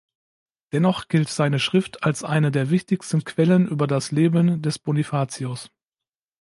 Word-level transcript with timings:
Dennoch 0.73 1.09
gilt 1.09 1.29
seine 1.29 1.59
Schrift 1.59 2.01
als 2.03 2.23
eine 2.23 2.49
der 2.49 2.71
wichtigsten 2.71 3.23
Quellen 3.23 3.67
über 3.67 3.85
das 3.85 4.11
Leben 4.11 4.59
des 4.63 4.79
Bonifatius. 4.79 5.69